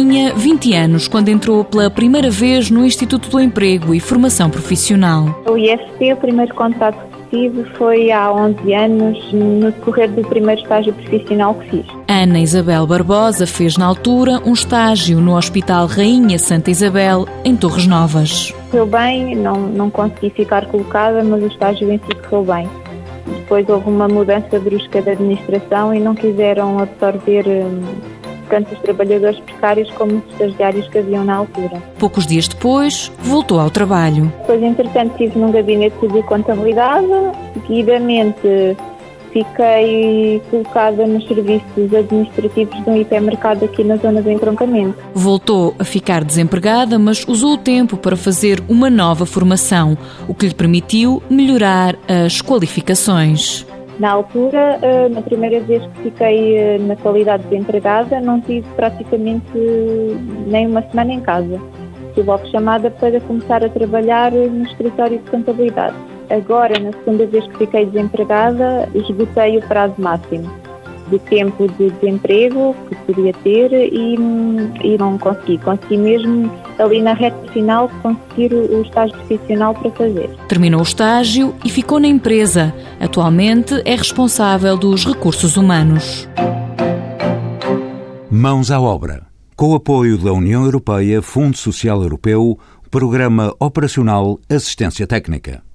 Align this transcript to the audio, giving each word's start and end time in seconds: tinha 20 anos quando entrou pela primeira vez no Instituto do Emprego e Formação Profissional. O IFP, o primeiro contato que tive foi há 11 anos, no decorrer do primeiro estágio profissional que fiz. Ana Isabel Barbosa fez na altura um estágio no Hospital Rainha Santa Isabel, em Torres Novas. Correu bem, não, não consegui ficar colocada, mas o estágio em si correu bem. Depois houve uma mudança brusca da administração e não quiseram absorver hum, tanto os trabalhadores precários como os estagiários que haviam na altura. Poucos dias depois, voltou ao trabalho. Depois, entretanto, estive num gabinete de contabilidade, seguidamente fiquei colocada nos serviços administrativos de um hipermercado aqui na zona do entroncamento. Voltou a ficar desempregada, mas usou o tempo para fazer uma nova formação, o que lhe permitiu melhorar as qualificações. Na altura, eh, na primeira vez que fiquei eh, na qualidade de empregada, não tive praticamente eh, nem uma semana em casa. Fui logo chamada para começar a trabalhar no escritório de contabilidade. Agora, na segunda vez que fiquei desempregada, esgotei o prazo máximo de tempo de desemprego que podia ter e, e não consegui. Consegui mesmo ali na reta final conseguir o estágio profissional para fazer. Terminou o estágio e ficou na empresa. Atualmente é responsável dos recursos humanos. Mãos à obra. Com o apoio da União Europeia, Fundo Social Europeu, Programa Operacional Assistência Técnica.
tinha 0.00 0.32
20 0.32 0.74
anos 0.74 1.08
quando 1.08 1.28
entrou 1.28 1.62
pela 1.62 1.90
primeira 1.90 2.30
vez 2.30 2.70
no 2.70 2.86
Instituto 2.86 3.28
do 3.28 3.38
Emprego 3.38 3.94
e 3.94 4.00
Formação 4.00 4.48
Profissional. 4.48 5.42
O 5.46 5.58
IFP, 5.58 6.14
o 6.14 6.16
primeiro 6.16 6.54
contato 6.54 6.96
que 7.28 7.36
tive 7.36 7.64
foi 7.76 8.10
há 8.10 8.32
11 8.32 8.74
anos, 8.74 9.32
no 9.34 9.70
decorrer 9.70 10.10
do 10.10 10.22
primeiro 10.22 10.62
estágio 10.62 10.94
profissional 10.94 11.54
que 11.54 11.68
fiz. 11.68 11.86
Ana 12.08 12.40
Isabel 12.40 12.86
Barbosa 12.86 13.46
fez 13.46 13.76
na 13.76 13.84
altura 13.84 14.40
um 14.46 14.54
estágio 14.54 15.20
no 15.20 15.36
Hospital 15.36 15.86
Rainha 15.86 16.38
Santa 16.38 16.70
Isabel, 16.70 17.28
em 17.44 17.54
Torres 17.54 17.86
Novas. 17.86 18.54
Correu 18.70 18.86
bem, 18.86 19.36
não, 19.36 19.60
não 19.60 19.90
consegui 19.90 20.30
ficar 20.30 20.64
colocada, 20.66 21.22
mas 21.22 21.42
o 21.42 21.46
estágio 21.46 21.92
em 21.92 21.98
si 21.98 22.14
correu 22.26 22.54
bem. 22.54 22.68
Depois 23.26 23.68
houve 23.68 23.90
uma 23.90 24.08
mudança 24.08 24.58
brusca 24.58 25.02
da 25.02 25.12
administração 25.12 25.94
e 25.94 26.00
não 26.00 26.14
quiseram 26.14 26.78
absorver 26.78 27.46
hum, 27.46 27.82
tanto 28.50 28.74
os 28.74 28.80
trabalhadores 28.80 29.38
precários 29.40 29.90
como 29.92 30.16
os 30.16 30.32
estagiários 30.32 30.88
que 30.88 30.98
haviam 30.98 31.24
na 31.24 31.36
altura. 31.36 31.82
Poucos 31.98 32.26
dias 32.26 32.48
depois, 32.48 33.10
voltou 33.20 33.58
ao 33.58 33.70
trabalho. 33.70 34.32
Depois, 34.40 34.62
entretanto, 34.62 35.12
estive 35.12 35.38
num 35.38 35.52
gabinete 35.52 36.06
de 36.08 36.22
contabilidade, 36.24 37.06
seguidamente 37.66 38.76
fiquei 39.32 40.42
colocada 40.50 41.06
nos 41.06 41.26
serviços 41.26 41.94
administrativos 41.94 42.82
de 42.82 42.90
um 42.90 42.96
hipermercado 42.96 43.64
aqui 43.64 43.84
na 43.84 43.96
zona 43.96 44.20
do 44.20 44.30
entroncamento. 44.30 44.98
Voltou 45.14 45.74
a 45.78 45.84
ficar 45.84 46.24
desempregada, 46.24 46.98
mas 46.98 47.24
usou 47.26 47.54
o 47.54 47.58
tempo 47.58 47.96
para 47.96 48.16
fazer 48.16 48.62
uma 48.68 48.90
nova 48.90 49.24
formação, 49.24 49.96
o 50.26 50.34
que 50.34 50.48
lhe 50.48 50.54
permitiu 50.54 51.22
melhorar 51.30 51.96
as 52.08 52.42
qualificações. 52.42 53.64
Na 54.00 54.12
altura, 54.12 54.78
eh, 54.80 55.10
na 55.10 55.20
primeira 55.20 55.60
vez 55.60 55.84
que 55.88 56.04
fiquei 56.04 56.56
eh, 56.56 56.78
na 56.78 56.96
qualidade 56.96 57.46
de 57.48 57.54
empregada, 57.54 58.18
não 58.18 58.40
tive 58.40 58.66
praticamente 58.74 59.44
eh, 59.54 60.16
nem 60.46 60.66
uma 60.66 60.80
semana 60.80 61.12
em 61.12 61.20
casa. 61.20 61.60
Fui 62.14 62.22
logo 62.22 62.46
chamada 62.46 62.90
para 62.90 63.20
começar 63.20 63.62
a 63.62 63.68
trabalhar 63.68 64.32
no 64.32 64.64
escritório 64.64 65.18
de 65.18 65.30
contabilidade. 65.30 65.94
Agora, 66.30 66.80
na 66.80 66.92
segunda 66.92 67.26
vez 67.26 67.46
que 67.48 67.58
fiquei 67.58 67.84
desempregada, 67.84 68.88
esgotei 68.94 69.58
o 69.58 69.62
prazo 69.68 69.96
máximo 69.98 70.59
de 71.10 71.18
tempo 71.18 71.66
de 71.78 71.90
desemprego 71.90 72.74
que 72.88 72.94
podia 72.96 73.32
ter 73.32 73.72
e, 73.72 74.14
e 74.82 74.98
não 74.98 75.18
consegui. 75.18 75.58
Consegui 75.58 75.96
mesmo 75.96 76.50
ali 76.78 77.02
na 77.02 77.12
reta 77.12 77.52
final 77.52 77.90
conseguir 78.02 78.54
o 78.54 78.82
estágio 78.82 79.16
profissional 79.18 79.74
para 79.74 79.90
fazer. 79.90 80.30
Terminou 80.48 80.80
o 80.80 80.84
estágio 80.84 81.54
e 81.64 81.70
ficou 81.70 81.98
na 81.98 82.08
empresa. 82.08 82.74
Atualmente 82.98 83.82
é 83.84 83.94
responsável 83.94 84.76
dos 84.76 85.04
recursos 85.04 85.56
humanos. 85.56 86.28
Mãos 88.30 88.70
à 88.70 88.80
obra. 88.80 89.26
Com 89.56 89.72
o 89.72 89.74
apoio 89.74 90.16
da 90.16 90.32
União 90.32 90.64
Europeia, 90.64 91.20
Fundo 91.20 91.56
Social 91.56 92.02
Europeu, 92.02 92.58
Programa 92.90 93.54
Operacional 93.60 94.38
Assistência 94.48 95.06
Técnica. 95.06 95.62